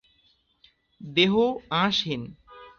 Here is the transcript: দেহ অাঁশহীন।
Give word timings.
দেহ 1.01 1.33
অাঁশহীন। 1.71 2.23